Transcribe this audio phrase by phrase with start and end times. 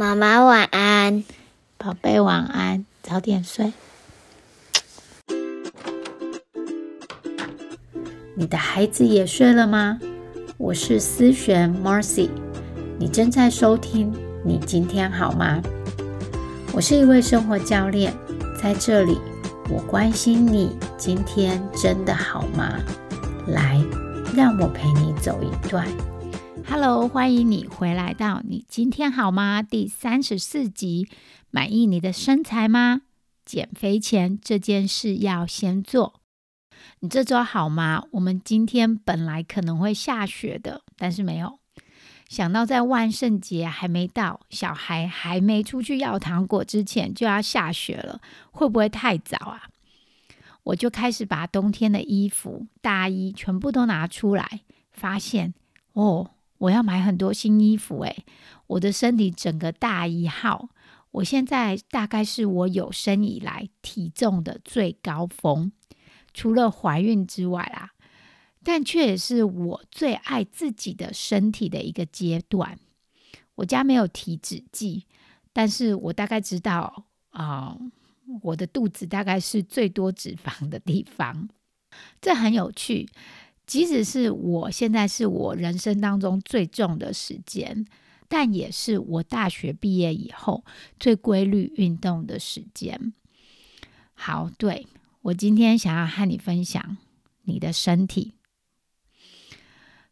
[0.00, 1.24] 妈妈晚安，
[1.76, 3.70] 宝贝晚安，早点睡。
[8.34, 10.00] 你的孩子也睡了吗？
[10.56, 12.30] 我是思璇 Marcy，
[12.98, 14.10] 你正在收听。
[14.42, 15.60] 你今天好吗？
[16.72, 18.10] 我是一位生活教练，
[18.58, 19.18] 在这里
[19.68, 22.78] 我关心你今天真的好吗？
[23.48, 23.78] 来，
[24.34, 25.86] 让我陪你走一段。
[26.72, 29.60] Hello，欢迎你回来到你今天好吗？
[29.60, 31.08] 第三十四集，
[31.50, 33.02] 满意你的身材吗？
[33.44, 36.20] 减肥前这件事要先做。
[37.00, 38.04] 你这周好吗？
[38.12, 41.58] 我们今天本来可能会下雪的，但是没有。
[42.28, 48.20] 想到在万圣节还没到，小孩还没出去要糖果之前就要下雪了，
[48.52, 49.64] 会不会太早啊？
[50.62, 54.60] 我就开始把冬天的衣服、大衣全部都拿出来，
[54.92, 55.52] 发现
[55.94, 56.30] 哦。
[56.60, 58.24] 我要买很多新衣服诶，
[58.66, 60.68] 我的身体整个大一号，
[61.10, 65.72] 我现在大概是我有生以来体重的最高峰，
[66.34, 67.92] 除了怀孕之外啦，
[68.62, 72.78] 但却也是我最爱自己的身体的一个阶段。
[73.54, 75.06] 我家没有体脂计，
[75.54, 77.74] 但是我大概知道啊，
[78.42, 81.48] 我的肚子大概是最多脂肪的地方，
[82.20, 83.08] 这很有趣。
[83.70, 87.86] 即使是我现在是我人生当中最重的时间，
[88.26, 90.64] 但也是我大学毕业以后
[90.98, 93.12] 最规律运动的时间。
[94.12, 94.88] 好，对
[95.22, 96.96] 我今天想要和你分享
[97.44, 98.32] 你的身体。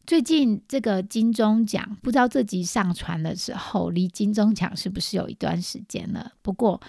[0.06, 6.34] 最近这个金钟奖，不知道这集上传的时候，离金钟奖是不是有一段时间了？
[6.42, 6.80] 不过。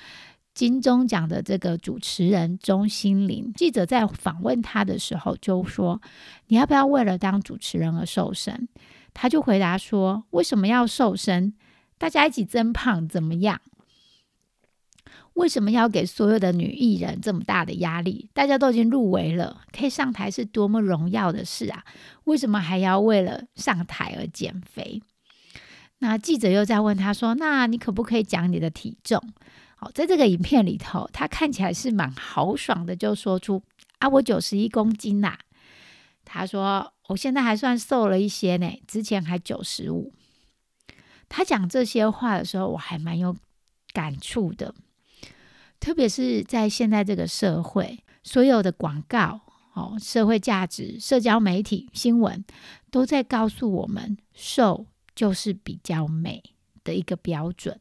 [0.59, 6.01] 金钟奖的这个主持人钟欣凌，记者在访问他的时候就说
[6.47, 8.67] ：“你要不要为了当主持人而瘦身？”
[9.15, 11.53] 他就回答说：“为什么要瘦身？
[11.97, 13.61] 大家一起增胖怎么样？
[15.35, 18.29] 为什么要给所有的女艺人这么大的压力？
[18.33, 21.85] 大家都已经入围了，可以上台是多么荣耀的事啊！
[22.25, 25.01] 为什么还要为了上台而减肥？”
[25.99, 29.23] 那记者又在问他说：“那你可不可以讲你的体重？”
[29.81, 33.63] 好，在这个影片里头，他看起来是蛮豪爽的，就说出
[33.99, 35.37] 啊，我九十一公斤呐。
[36.25, 40.13] 他说我现在还算瘦了一些呢，之前还九十五。
[41.29, 43.33] 他讲这些话的时候，我还蛮有
[43.93, 44.75] 感触的，
[45.79, 49.39] 特别是在现在这个社会，所有的广告、
[49.73, 52.43] 哦，社会价值、社交媒体、新闻，
[52.91, 54.85] 都在告诉我们，瘦
[55.15, 56.43] 就是比较美
[56.83, 57.79] 的一个标准。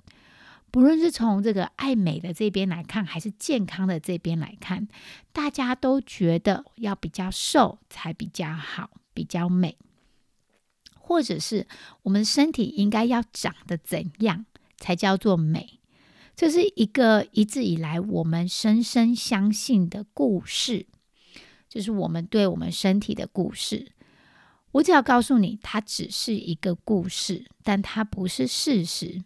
[0.70, 4.86] 不论是从这个爱美的这边来看，还是健康的这边来看，
[5.32, 9.76] 大家都觉得要比较瘦才比较好，比较美，
[10.94, 11.66] 或者是
[12.02, 14.44] 我们身体应该要长得怎样
[14.76, 15.80] 才叫做美？
[16.36, 20.86] 这是一个一直以来我们深深相信的故事，
[21.68, 23.90] 就是我们对我们身体的故事。
[24.72, 29.24] 我只要告诉你，它只是一个故事，但它不是事实。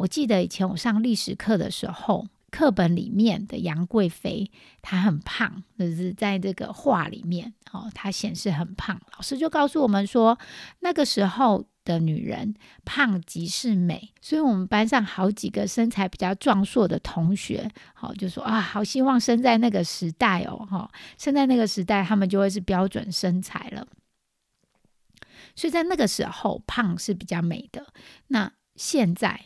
[0.00, 4.50] 我记得以前我上历史课的时候，课本里面的杨贵妃
[4.80, 8.98] 她很胖，就是在这个画里面哦，她显示很胖。
[9.12, 10.38] 老师就告诉我们说，
[10.78, 12.54] 那个时候的女人
[12.86, 23.86] 胖即是美，所以我们班上好几个身材比较壮硕的同学，好就说啊，好希望生在那个时代哦，哈，生在那个时代，他们就会是标准身材了。
[25.54, 27.88] 所以在那个时候，胖是比较美的。
[28.28, 29.38] 那现在。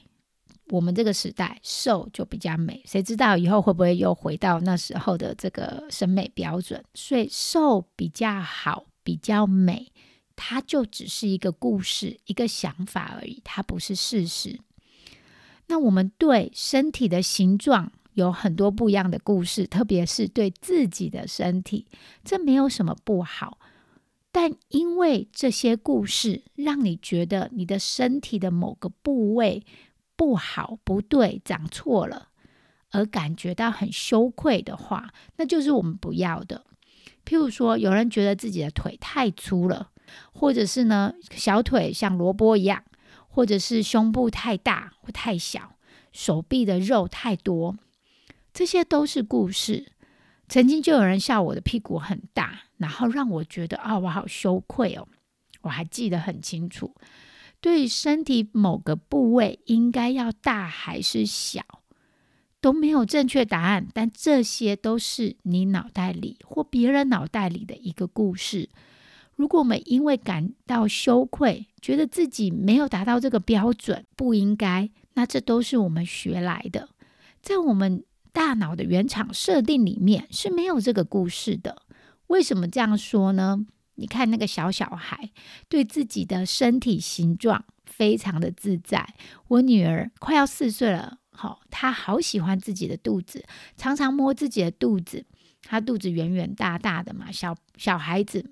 [0.71, 6.83] 我们这个时代瘦就比较美，谁知道以后会不会又回到那时候的这个审美标准？
[6.95, 9.93] 所以瘦比较好，比较美，
[10.35, 14.59] 它就只是一个故事，一个想法而已，它不是事实。
[15.67, 21.87] 那我们对身体的形状有很多不一样的故事，特别是对自己的身体，
[22.25, 23.59] 这没有什么不好。
[24.33, 29.63] 但因为这些故事让你觉得你的身体的某个部位。
[30.17, 32.29] 不好，不对，长错了，
[32.91, 36.65] 而感觉到很羞愧的话，那就是我们不要的。
[37.25, 39.91] 譬如说，有人觉得自己的腿太粗了，
[40.33, 42.85] 或者是呢，小腿像萝卜一样，
[43.29, 45.77] 或者是胸部太大或太小，
[46.13, 47.77] 手臂的肉太多，
[48.53, 49.93] 这些都是故事。
[50.47, 55.09] 曾经就有人笑我的屁股很大，然后让我觉得啊，我好羞愧哦。
[55.63, 56.95] 我还记得很清楚。
[57.65, 61.63] 对身体某个部位应该要大还是小，
[62.61, 63.89] 都没有正确答案。
[63.95, 68.69] 但这些都是你脑袋里或别人脑袋里的一个故事。
[69.35, 76.91] 如果我们因为感到羞愧，觉得自己没有达到这个标准，不应该，那这都是我们学来的，
[77.41, 81.81] 在我们大脑的原厂设定里面是没有这个故事的。
[82.27, 83.65] 为什么这样说呢？
[83.97, 85.31] 你看那个小小孩
[85.69, 89.15] 对自己的身体形状非常的自在。
[89.49, 93.45] 我女儿快要四岁了，好，她好喜欢自己的肚子，
[93.77, 95.25] 常常摸自己的肚子。
[95.63, 98.45] 她肚子圆圆大大的嘛，小小孩子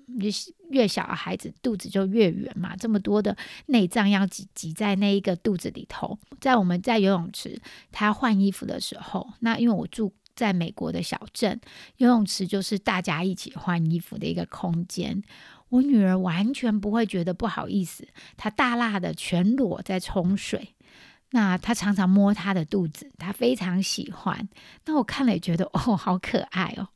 [0.71, 3.37] 越小孩子肚子就越圆嘛，这么多的
[3.67, 6.17] 内脏要挤挤在那一个肚子里头。
[6.39, 7.61] 在我们在游泳池，
[7.91, 10.11] 她换衣服的时候，那因为我住。
[10.35, 11.59] 在美国的小镇，
[11.97, 15.23] 游泳池就是大家一起换衣服的一个空间。
[15.69, 18.07] 我女儿完全不会觉得不好意思，
[18.37, 20.75] 她大辣的全裸在冲水。
[21.31, 24.47] 那她常常摸她的肚子，她非常喜欢。
[24.85, 26.89] 那我看了也觉得哦，好可爱哦。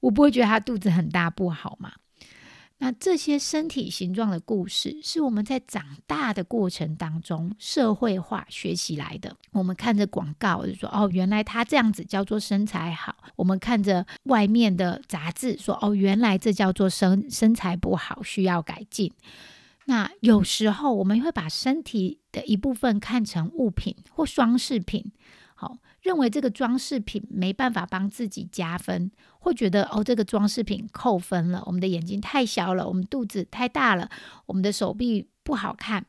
[0.00, 1.92] 我不会觉得她肚子很大不好嘛？
[2.78, 9.34] 那这些身体形状的故事，是我们在长大的过程当中社会化学习来的。
[9.52, 19.10] 我们看着广告就说：“哦，原来他这样子叫做身材好。”我们看着外面的杂志说：“哦，原来这叫做身身材不好，需要改进。”
[19.88, 25.12] 那有时候我们会把身体的一部分看成物品或装饰品。
[25.54, 29.10] 好，认为这个装饰品没办法帮自己加分，
[29.40, 31.60] 会觉得哦，这个装饰品扣分了。
[31.66, 34.08] 我们的眼睛太小了，我们肚子太大了，
[34.46, 36.06] 我们的手臂不好看，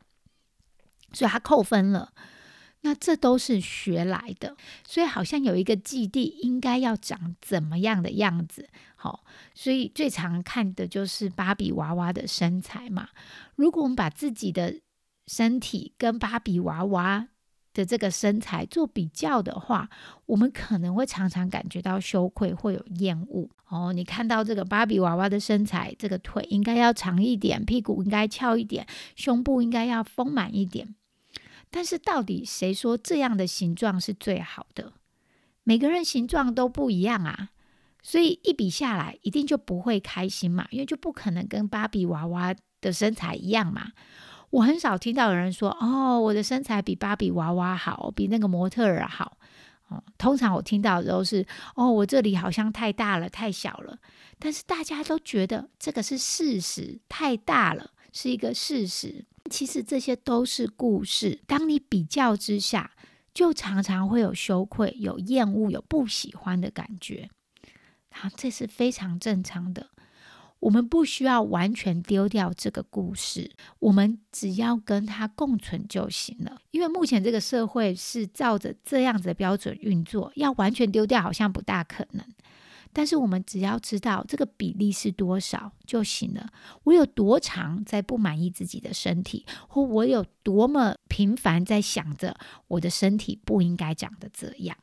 [1.13, 2.13] 所以它扣分了。
[2.81, 4.55] 那这都是学来的，
[4.87, 8.69] 所以好像有一个基地应该要长怎么样的样子。
[8.95, 13.09] 好，所以最常看的就是芭比娃娃的身材嘛。
[13.55, 14.79] 如果我们把自己的
[15.25, 17.27] 身体跟芭比娃娃，
[17.77, 19.87] 的这个身材做比较的话，
[20.25, 23.93] 我们可能会常常感觉到羞愧，会有厌恶哦。
[23.93, 30.95] 你看到这个芭比娃娃的身材，这个腿应该要长一点，屁股应该翘一点，胸部应该要丰满一点。
[31.69, 34.93] 但是到底谁说这样的形状是最好的？
[35.63, 37.49] 每个人形状都不一样啊，
[38.01, 43.91] 所以一比下来一定就不会开心嘛，因为就不可能跟芭比娃娃的身材一样嘛。
[44.49, 49.37] 我很少听到有人说：“哦，我的身材比芭比娃娃好，比那个模特儿好。”
[49.89, 51.45] 哦，通常我听到的都是
[51.75, 53.97] ：“哦，我这里好像太大了，太小了。”
[54.39, 59.25] 但是大家都觉得这个是事实，太大了是一个事实。
[59.49, 61.41] 其实这些都是故事。
[61.47, 62.91] 当你比较之下，
[63.33, 67.29] 就常常会有羞愧、有厌恶、有不喜欢的感觉。
[68.11, 69.87] 好，这是非常正常的。
[70.59, 76.59] 我们不需要完全丢掉这个故事，我们只要跟它共存就行了。
[76.71, 82.25] 因为目前这个社会是照着这样子的标准运作，要完全丢掉好像不大可能。
[82.93, 86.49] 但是我们只要知道这个比例是多少就行了。
[86.85, 92.35] 我有多长在不满意自己的身体，或我有多么频繁在想着
[92.67, 94.75] 我的身体不应该长得这样，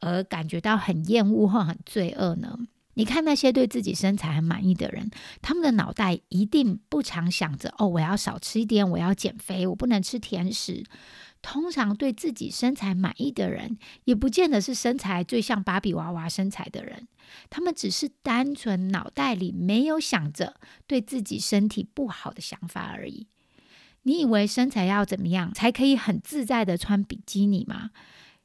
[0.00, 2.58] 而感觉到很厌恶或很罪恶呢？
[2.94, 5.10] 你看那些对自己身材很满意的人，
[5.42, 10.84] 他们的脑袋一定不常想着哦，我要少吃一点，我要减肥，我不能吃甜食。
[11.42, 17.06] 通常对自己身材满意的人，也不见得是身材最像芭比娃娃身材的人，
[17.50, 20.54] 他们只是单纯脑袋里没有想着
[20.86, 23.26] 对自己身体不好的想法而已。
[24.04, 27.90] 你以为身材要怎么样才可以很自在的穿比基尼吗？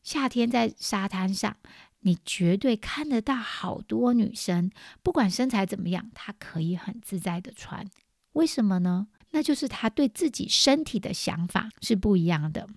[0.04, 1.56] 夏天在沙滩上。
[2.02, 4.72] 你绝对看得到好多女生，
[5.04, 7.86] 不管身材怎么样，她可以很自在的穿。
[8.34, 9.08] 为什么呢？
[9.32, 12.68] 那就是她对自己身体的想法是不一样的。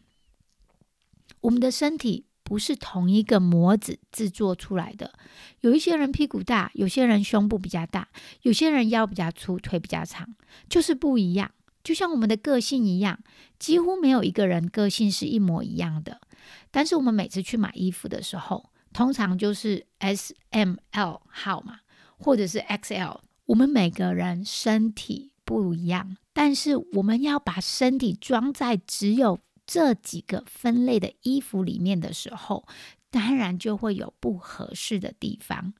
[1.40, 5.12] 我们的身体不是同一个模子制作出来的。
[5.60, 8.08] 有一些人屁股大，有些人胸部比较大，
[8.42, 10.34] 有些人腰比较粗，腿比较长，
[10.68, 11.52] 就是不一样。
[11.82, 13.18] 就像我们的个性一样，
[13.58, 16.20] 几乎没有一个人个性是一模一样的。
[16.70, 21.80] 但是我们每次去买衣服的时候，通常就是 S、M、L 号嘛，
[22.18, 23.20] 或者是 XL。
[23.46, 32.66] 我们每个人身体不一样，但是我们要把身体装在只有这几个分类的衣服里面的时候，
[33.10, 35.74] 当然就会有不合适的地方。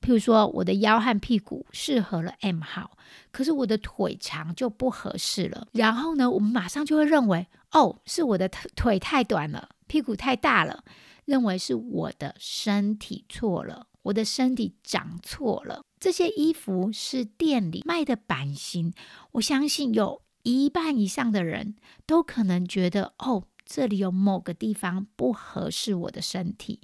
[0.00, 2.96] 譬如说，我的腰和屁股适合了 M 号，
[3.32, 5.66] 可是我的腿长就不合适了。
[5.72, 10.84] 然后呢，我们马上就会认为，哦，是我的腿太短了，屁股太大了。
[11.28, 15.82] 认为是我的身体错了，我的身体长错了。
[16.00, 18.94] 这些衣服是店里卖的版型，
[19.32, 26.80] 我相信有一半以上的人都可能觉得，哦，这里有某个地方不合适我的身体。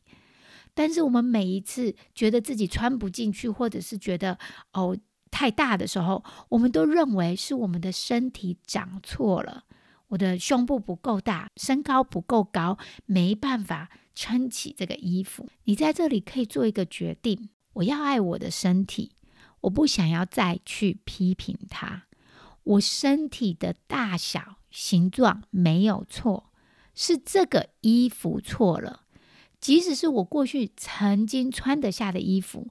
[0.74, 4.38] 但是我们每一次觉得自己穿不进去，或者是觉得
[4.74, 4.94] 哦
[5.30, 9.64] 太大的时候，我们都认为是我们的身体长错了。
[10.08, 15.48] 我的胸部不够大，身高不够高，没办法撑起这个衣服。
[15.64, 19.12] 你在这里可以做一个决定：我要爱我的身体，
[19.62, 22.04] 我不想要再去批评它。
[22.62, 26.50] 我身体的大小、形状没有错，
[26.94, 29.02] 是这个衣服错了。
[29.60, 32.68] 即使是我过去曾经穿得下的衣服，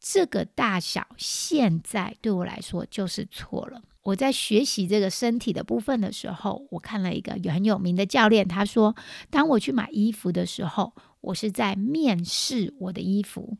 [0.00, 3.82] 这个大小现在对我来说就是错了。
[4.08, 8.96] 我在学习这个身体的部分的时候，我看了一个很有名的教练，他说，
[9.28, 13.58] 当我去买衣服的时候，我是在面试我的衣服。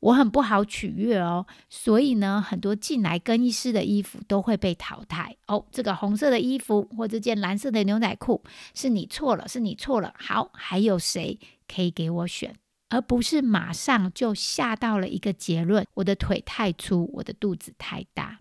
[0.00, 5.64] 我很不好取悦哦，所以呢，很多进来更衣室的衣服都会被淘汰哦。
[5.72, 10.12] 这个红色的衣服或这件蓝色的牛仔裤是你错了，是你错了。
[10.18, 12.54] 好，还有谁可以给我选？
[12.90, 18.38] 而不是马上就下到了一个结论：我的腿太粗，我的肚子太大。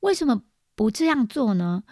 [0.00, 0.42] 为什么
[0.74, 1.84] 不这样做呢？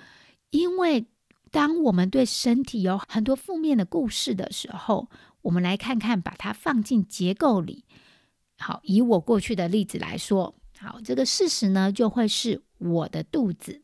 [0.50, 1.06] 因为
[1.50, 5.08] 当我们对身体有很多负面的故事的时候。
[5.42, 7.86] 我们来看看，把它放进结构里。
[8.58, 13.80] 好，以我过去的例子来说，好，这个事实呢，就会是我的肚子。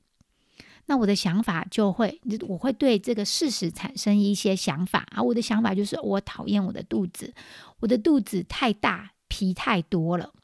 [0.84, 5.22] 那我的想法就会，我会对这个事实产生一些想法啊。
[5.22, 7.32] 我的想法就是，我讨厌我的肚子，
[7.80, 10.34] 我的肚子太大，皮太多了。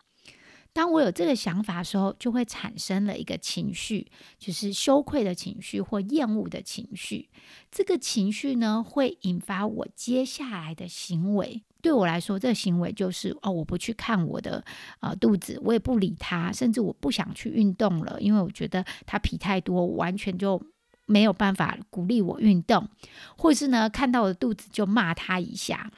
[0.74, 7.28] 当我有这个想法的时候，就会产生了一个情绪，就是羞愧的情绪或厌恶的情绪。
[7.70, 11.62] 这个情绪呢，会引发我接下来的行为。
[11.82, 14.64] 对我来说，这个行为就是哦，我不去看我的
[15.00, 20.62] 啊肚子，我也不理它，甚至我不想去运动了，因为我觉得它皮太多，我完全就
[21.06, 22.88] 没有办法鼓励我运动，
[23.36, 25.90] 或是呢，看到我的肚子就骂它一下。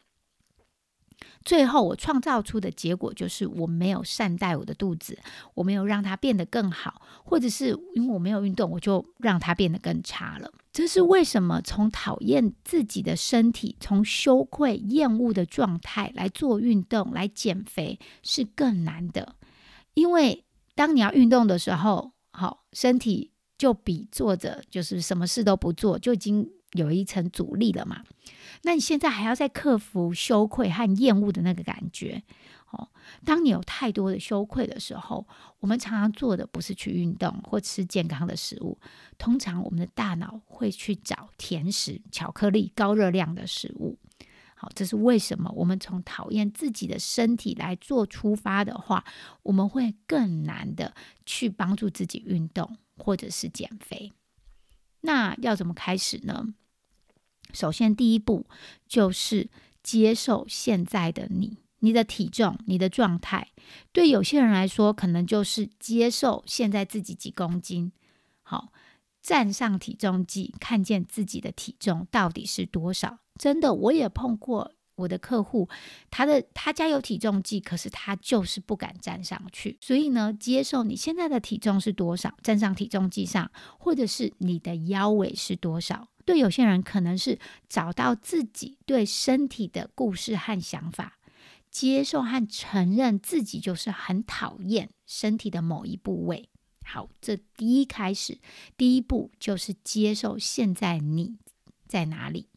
[1.45, 5.19] 最后，我创造出的结果就是我没有善待我的肚子，
[5.53, 10.51] 我没有让它变得更好，或者是因为我没有运动，我就让它变得更差了。
[10.73, 11.61] 这是为什么？
[11.61, 19.37] 从讨厌自己的身体，从羞愧、厌恶的状态来做运动、来减肥是更难的。
[19.93, 28.05] 因为当你要运动的时候，好，身体就比坐着就是什么事都不做就已经有一层阻力了嘛。
[28.63, 32.23] 那你现在还要再克服羞愧和厌恶的那个感觉，
[32.71, 32.89] 哦。
[33.25, 35.27] 当你有太多的羞愧的时候，
[35.61, 38.79] 我们常常做的不是去运动或吃健康的食物，
[39.19, 43.99] 通常我们的大脑会去找甜食、巧克力、高热量的食物。
[44.55, 45.53] 好，这是为什么？
[45.55, 49.05] 我们从讨厌自己的身体来做出发的话，
[49.43, 50.95] 我们会更难的
[51.27, 54.13] 去帮助自己运动或者是减肥。
[55.03, 56.55] 那要怎么开始呢？
[57.53, 58.47] 首先，第一步
[58.87, 59.49] 就是
[59.83, 63.49] 接受现在的你，你的体重，你的状态。
[63.93, 67.93] 对有些人来说，可能就是接受现在自己几公斤。
[68.43, 68.73] 好，
[69.23, 73.19] 站上体重计，看见自己的体重到底是多少。
[73.39, 75.69] 真的，我也碰过我的客户，
[76.11, 79.77] 他的他家有体重计，可是他就是不敢站上去。
[79.81, 86.09] 所以呢，接受你现在的体重是多少，站上体重计上，或者是你的腰围是多少。
[86.25, 87.39] 对有些人可能是
[87.69, 91.19] 找到自己对身体的故事和想法，
[91.71, 96.49] 接受和承认自己就是很讨厌身体的某一部位。
[96.85, 98.39] 好，这第一开始
[98.77, 101.37] 第一步就是接受现在你
[101.87, 102.49] 在哪里。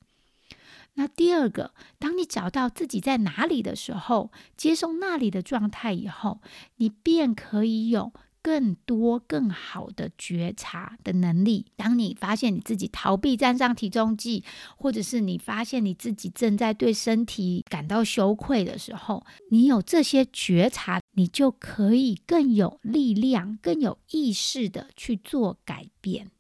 [0.96, 6.42] 那第二个，当你找到自己在哪里的时候，接受那里的状态以后，
[6.78, 8.12] 你便可以有。
[8.42, 11.66] 更多更好的觉察的能力。
[11.76, 14.44] 当你发现你自己逃避站上体重计，
[14.78, 26.32] 或者是你发现你自己正在对身体感到羞愧的时候，你有这些觉察，你就可以更有力量、更有意识的去做改变。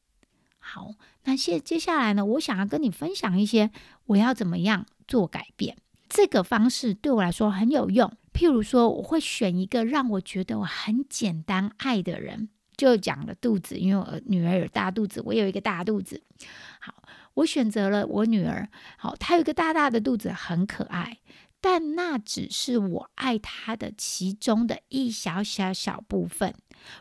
[0.59, 0.91] 好，
[1.23, 3.71] 那现接下来呢，我想要跟你分享一些
[4.07, 5.77] 我要怎么样做改变。
[6.09, 8.11] 这个方式对我来说很有用。
[8.33, 16.21] 譬如说，我会选一个让我觉得我很简单爱的人，就讲了肚子，因为我女儿有大肚子，我有一个大肚子。
[16.79, 16.93] 好，
[17.33, 18.69] 我选择了我女儿。
[18.97, 21.17] 好，她有一个大大的肚子，很可爱，
[21.59, 26.53] 但那只是我爱他的其中的一小小小部分。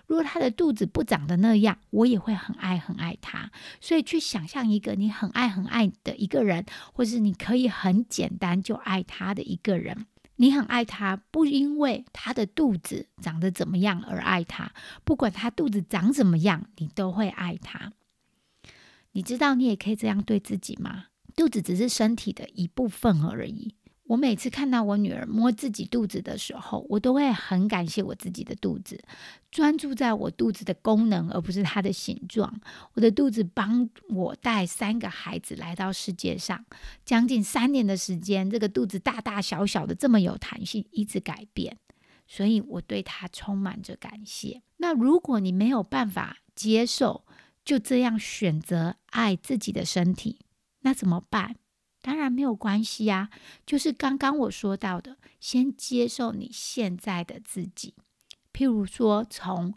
[0.06, 3.50] 如果他的肚子不长得那样，我也会很爱很爱他。
[3.80, 10.06] 所以，去想象一个你很爱很爱的一个人，或是你可以很简单就爱他的一个人。
[10.36, 14.72] 你很爱他，不因为他的肚子长得怎么样而爱他，
[15.04, 17.92] 不管他肚子长怎么样，你都会爱他。
[19.12, 21.06] 你知道你也可以这样对自己吗？
[21.34, 23.75] 肚子只是身体的一部分而已。
[24.06, 29.02] 我每次看到我女儿摸自己肚子的时候，我都会很感谢我自己的肚子，
[29.50, 32.60] 专注在我肚子的功能，而不是它的形状。
[32.94, 36.64] 我的肚子帮我带三个孩子来到世界上，
[37.04, 41.76] 将近三年的时间，这个肚子大大小小的这么有弹性，一直改变，
[42.28, 44.62] 所以我对它充满着感谢。
[44.76, 47.24] 那如果你没有办法接受，
[47.64, 50.46] 就这样选择爱自己的身体，
[50.82, 51.56] 那怎么办？
[52.06, 53.30] 当然没有关系呀，
[53.66, 57.94] 就是刚刚我说到的，先接受你现在的自己。
[58.52, 59.74] 譬如说，从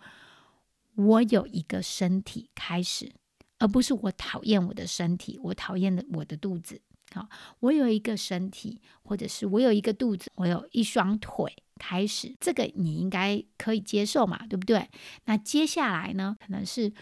[0.94, 3.12] 我有一个身体开始，
[3.58, 6.80] 而不是我讨厌我的身体，我讨厌的我的肚子。
[7.16, 7.28] 好，
[7.62, 14.88] 我有一个身体，或者是我有一个肚子，我有一双腿开始，这个你应该可以接受嘛，对不对？
[15.26, 16.94] 那接下来呢，可能是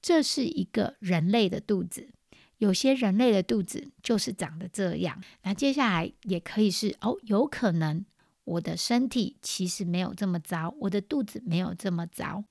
[0.00, 2.10] 这是一个人类的肚子。
[2.58, 8.04] 有些人类的肚子就是长得这样，那接下来也可以是哦，有可能
[8.44, 12.44] 我的身体其实没有这么糟，我的肚子没有这么糟，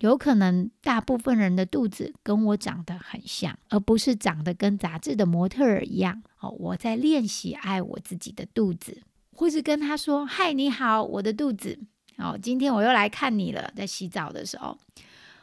[0.00, 6.22] 有可能大部分人的肚子跟我长得很像，而不是长得跟杂志的模特儿一样。
[6.40, 11.78] 哦，我在练习爱我自己的肚子，或是跟他说：“嗨，你好，我的肚子。
[12.16, 14.76] 哦，今天我又来看你了，在洗澡的时候。”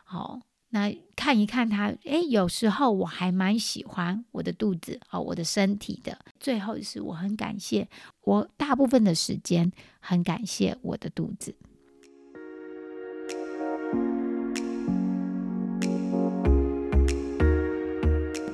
[0.04, 0.42] 好。
[0.72, 6.18] 那看一看他，诶，有时候我还蛮喜欢我的肚子哦，我的身体的。
[6.40, 7.88] 最后是我很感谢，
[8.24, 11.56] 我大部分的时间很感谢我的肚子。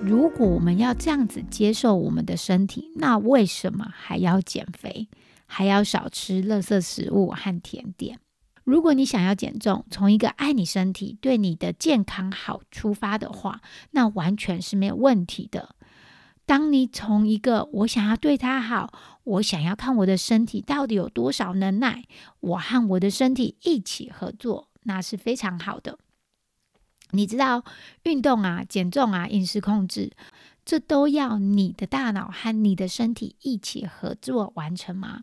[0.01, 5.07] 如果我们要这样子接受我们的身体，那为什么还要减肥，
[5.45, 8.19] 还要少吃垃圾食物和甜点？
[8.65, 15.75] 如果你想要减重，从一个爱你身体、对你的健康好出发的话，那完全是没有问题的。
[16.48, 18.91] 当你从一个我想要对他好，
[19.24, 22.03] 我想要看我的身体到底有多少能耐，
[22.39, 26.00] 我和我的身体一起合作，那是非常好的。
[27.12, 27.63] 你知道，
[28.03, 30.12] 运动啊、减重啊、饮食控制，
[30.65, 35.22] 这都要你的大脑和你的身体一起合作完成吗？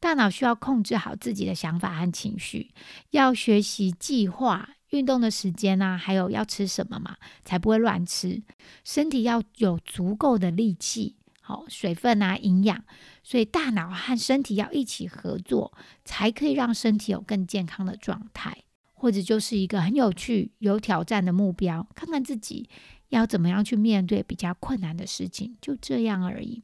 [0.00, 2.70] 大脑需要控制好自己的想法和情绪，
[3.10, 8.40] 要学习计划运动的时间啊，还有要吃什么嘛，才不会乱吃。
[8.84, 12.84] 身体要有足够的力气、好水分啊、营养，
[13.24, 18.56] 所以大脑和身体要一起合作，才可以让身体有更健康的状态。
[18.94, 22.68] 或者就是一个很有趣、有挑战的目标，看看自己
[23.08, 26.62] 要怎么样去面对比较困难的事情，就这样而已。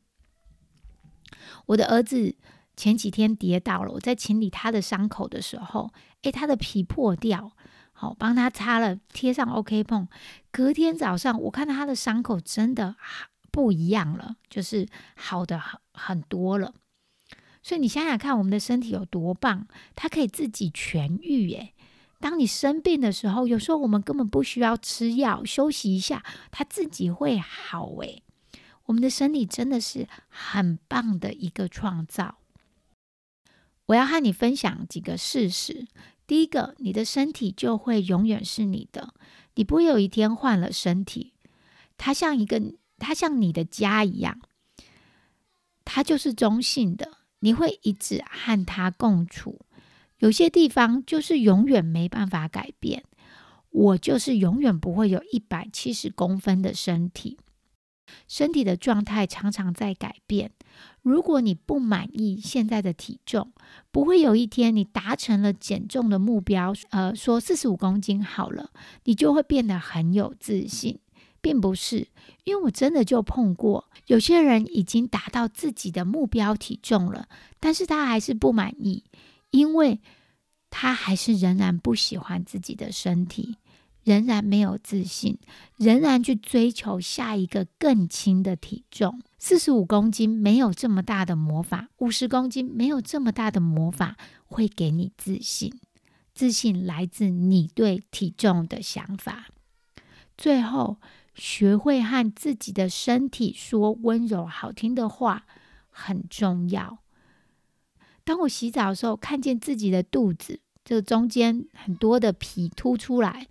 [1.67, 2.37] 我的儿子。
[2.77, 7.53] 前几天跌倒了，我在清理他的伤口的时候，诶，他的皮破掉，
[7.93, 10.09] 好帮他擦了，贴上 OK 绷。
[10.51, 12.97] 隔天早上，我看到他的伤口真的
[13.51, 16.75] 不一样了，就是好的很很多了。
[17.63, 21.53] 所以你想想看，我们的身体有多棒，它可以自己痊愈。
[21.53, 21.73] 诶，
[22.21, 27.89] 当你生病的时候，有时候我们根本不需要吃药，休息一下，它自己会好。
[28.03, 28.23] 诶，
[28.85, 32.37] 我们的身体真的是很棒的一个创造。
[33.87, 35.87] 我要和你分享几个事实。
[36.27, 39.15] 第一个，你的身体就会永远是你的，
[39.55, 41.35] 你不会有一天换了身体。
[41.99, 42.61] 它像一个，
[42.99, 44.41] 它像你的家一样，
[45.85, 49.61] 它就是中性的，你会一直和它共处。
[50.19, 53.05] 有些地方就是永远没办法改变。
[53.71, 57.37] 我就是永远不会有一百七十公分的身体。
[58.29, 60.51] 身体的状态常常在改变。
[61.03, 63.53] 如果你不满意现在的体重，
[63.93, 68.71] 不会有一天你达成了减重的目标，呃，说四十五公斤好了，
[69.05, 70.99] 你就会变得很有自信，
[71.41, 72.09] 并不是。
[72.45, 77.29] 因为我真的就碰过有些人已经达到自己的目标体重了，
[77.61, 79.05] 但是他还是不满意，
[79.51, 80.01] 因为
[80.71, 83.57] 他还是仍然不喜欢自己的身体。
[84.05, 85.39] 仍然没有自信，
[85.77, 89.21] 仍然去追求下一个更轻的体重。
[89.39, 95.73] 四十五公斤没有这么大的魔法，五十公斤没有这么大的魔法，会给你自信。
[96.33, 99.47] 自信来自你对体重的想法。
[100.37, 100.99] 最后，
[101.35, 105.47] 学会和自己的身体说温柔好听的话
[105.91, 106.99] 很重要。
[108.25, 113.47] 当我洗澡的时候，看见自己的肚子，这中间很多的皮凸出来。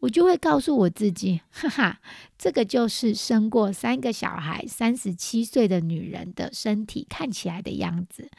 [0.00, 2.00] 我就会告诉我自己，哈哈，
[2.36, 8.30] 这个就是生过三个小孩、三十七岁的女人的身体看起来的样子。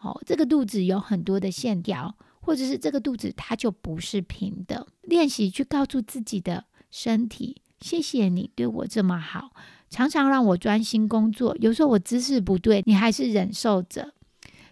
[0.00, 4.86] 哦，这个肚子有很多的线条，或者是这个肚子它就不是平的。
[5.02, 9.52] 练习去告诉自己的身体，谢谢你对我这么好，
[9.90, 11.56] 常常让我专心工作。
[11.60, 14.14] 有时候我姿势不对，你还是忍受着。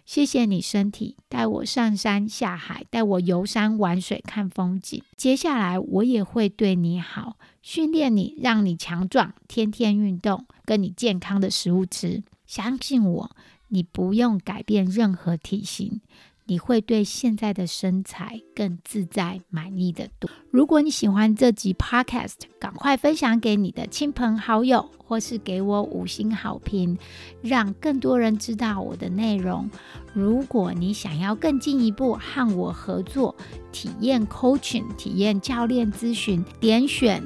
[0.05, 5.01] 谢谢你，身体带我上山下海，带我游山玩水看风景。
[5.17, 12.23] 接下来我也会对你好，训练你，让你强壮，天天运动，跟你健康的食物吃。
[12.45, 13.35] 相信我，
[13.69, 15.99] 你不用改变任何体型。
[16.45, 20.29] 你会对现在的身材更自在、满意的多。
[20.51, 26.97] 如果你喜欢这集 Podcast，赶快分享给你的亲朋好友，或是给我五星好评，
[27.41, 29.69] 让更多人知道我的内容。
[30.13, 33.35] 如果你想要更进一步和我合作，
[33.71, 37.21] 体验 Coaching、体验教练咨询，点选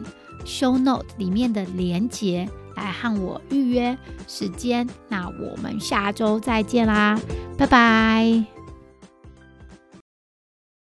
[0.45, 4.87] Show Note 里面的连结来和我预约时间。
[5.07, 7.19] 那我们下周再见啦，
[7.57, 8.58] 拜拜。